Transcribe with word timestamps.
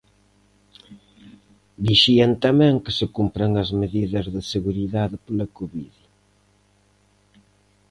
Vixían 1.85 2.31
tamén 2.45 2.73
que 2.83 2.91
se 2.97 3.05
cumpran 3.15 3.51
as 3.63 3.69
medidas 3.81 4.25
de 4.33 4.41
seguridade 4.53 5.15
pola 5.23 5.47
Covid. 5.57 5.93